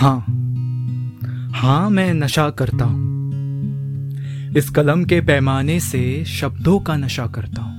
[0.00, 0.20] हाँ
[1.54, 3.08] हाँ मैं नशा करता हूँ।
[4.56, 7.74] इस कलम के पैमाने से शब्दों का नशा करता हूँ।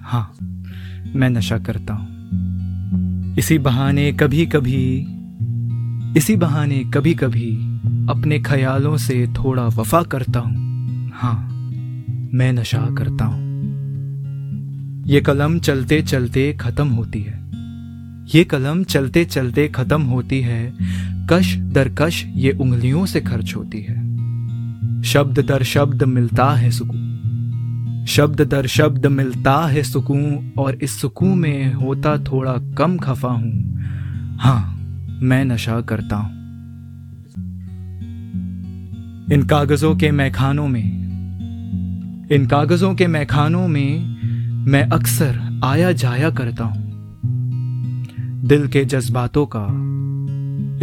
[0.00, 0.34] हाँ
[1.16, 5.06] मैं नशा करता हूँ। इसी बहाने कभी कभी
[6.18, 7.56] इसी बहाने कभी कभी
[8.08, 10.54] अपने ख्यालों से थोड़ा वफा करता हूँ।
[11.14, 11.48] हाँ
[12.34, 13.42] मैं नशा करता हूँ।
[15.06, 17.41] ये कलम चलते चलते खत्म होती है।
[18.34, 20.72] ये कलम चलते चलते खत्म होती है।
[21.30, 23.94] कश दर कश ये उंगलियों से खर्च होती है।
[25.02, 31.38] शब्द दर शब्द मिलता है सुकून। शब्द दर शब्द मिलता है सुकून और इस सुकून
[31.38, 33.82] में होता थोड़ा कम खफा हूँ।
[34.40, 34.76] हाँ
[35.22, 36.40] मैं नशा करता हूँ।
[39.32, 44.16] इन कागजों के मैखानों में, इन कागजों के मैखानों में
[44.66, 46.91] मैं अक्सर आया जाया करता हूँ।
[48.42, 49.66] दिल के जज्बातों का।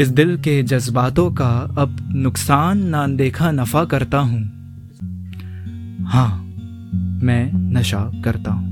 [0.01, 4.41] इस दिल के जज्बातों का अब नुकसान ना देखा नफा करता हूँ।
[6.05, 6.29] हाँ
[7.23, 8.67] मैं नशा करता हूँ।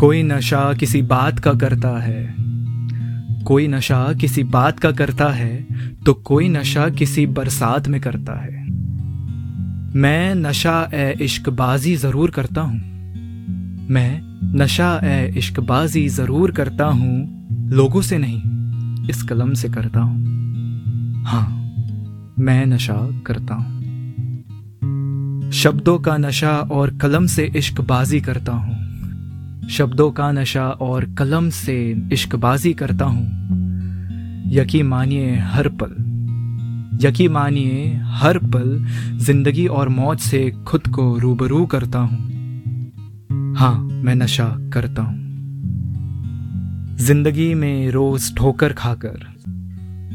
[0.00, 2.34] कोई नशा किसी बात का करता है,
[3.44, 5.66] कोई नशा किसी बात का करता है
[6.06, 8.64] तो कोई नशा किसी बरसात में करता है।
[9.94, 12.80] मैं नशा ए इश्कबाजी ज़रूर करता हूँ।
[13.90, 21.24] मैं नशा ए इश्कबाजी ज़रूर करता हूँ, लोगों से नहीं, इस कलम से करता हूँ।
[21.24, 21.46] हाँ
[22.38, 23.78] मैं नशा करता हूँ।
[25.52, 31.78] शब्दों का नशा और कलम से इश्कबाजी करता हूँ। शब्दों का नशा और कलम से
[32.12, 35.94] इश्कबाजी करता हूँ। यकी मानिए हर पल,
[37.06, 38.84] यकी मानिए हर पल
[39.18, 42.39] ज़िंदगी और मौत से खुद को रूबरू करता हूँ।
[43.60, 44.44] हाँ मैं नशा
[44.74, 45.14] करता हूँ।
[46.96, 49.18] ज़िंदगी में रोज ठोकर खाकर,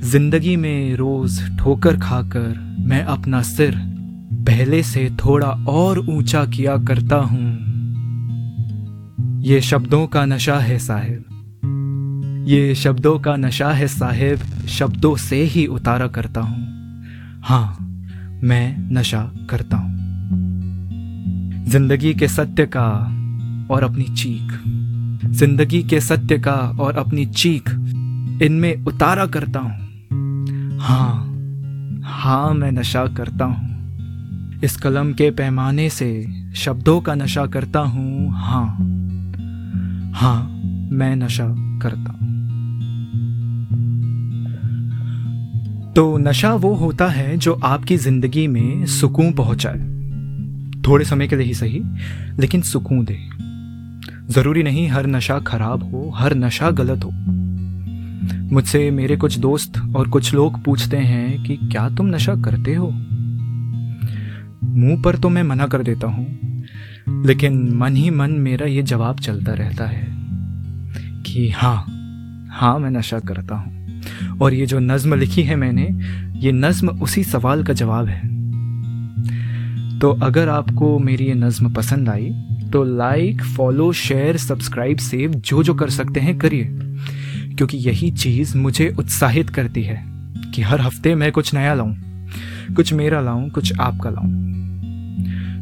[0.04, 3.76] ज़िंदगी में रोज ठोकर खाकर मैं अपना सिर
[4.48, 7.52] पहले से थोड़ा और ऊँचा किया करता हूँ।
[9.42, 15.68] ये शब्दों का नशा है साहिब। ये शब्दों का नशा है साहिब, शब्दों से ही
[15.68, 17.78] उतारा करता हूँ। हाँ
[18.44, 19.94] मैं नशा करता हूँ।
[21.66, 23.15] ज़िंदगी के सत्य का
[23.72, 24.52] और अपनी चीख।
[25.32, 27.70] ज़िंदगी के सत्य का और अपनी चीख
[28.44, 31.32] इनमें उतारा करता हूँ। हाँ
[32.04, 38.30] हाँ मैं नशा करता हूँ। इस कलम के पैमाने से शब्दों का नशा करता हूँ।
[38.32, 38.68] हाँ
[40.14, 40.50] हाँ
[40.92, 41.48] मैं नशा
[41.82, 42.34] करता हूँ।
[45.94, 49.78] तो नशा वो होता है जो आपकी ज़िंदगी में सुकून पहुँचाए।
[50.88, 51.82] थोड़े समय के लिए ही सही,
[52.40, 53.18] लेकिन सुकून दे।
[54.30, 57.12] ज़रूरी नहीं हर नशा खराब हो, हर नशा गलत हो।
[58.54, 62.90] मुझसे मेरे कुछ दोस्त और कुछ लोग पूछते हैं कि क्या तुम नशा करते हो?
[64.64, 66.26] मुँह पर तो मैं मना कर देता हूँ,
[67.26, 70.08] लेकिन मन ही मन मेरा ये जवाब चलता रहता है
[71.24, 71.78] कि हाँ
[72.52, 74.02] हाँ मैं नशा करता हूँ।
[74.42, 75.88] और ये जो नज्म लिखी है मैंने,
[76.40, 78.22] ये नज्म उसी सवाल का जवाब है।
[80.00, 82.30] तो अगर आपको मेरी ये नज्म पसंद आई
[82.76, 86.64] तो like follow share subscribe save जो जो कर सकते हैं, करिए।
[87.56, 90.06] क्योंकि यही चीज़ मुझे उत्साहित करती है
[90.56, 91.96] कि हर हफ़्ते मैं कुछ नया लाऊं,
[92.76, 94.32] कुछ मेरा लाऊं, कुछ आपका लाऊं।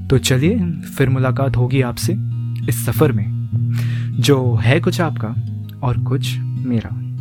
[0.07, 2.13] तो चलिए, फिर मुलाकात होगी आपसे
[2.69, 3.49] इस सफ़र में,
[4.19, 5.35] जो है कुछ आपका
[5.87, 7.12] और कुछ मेरा।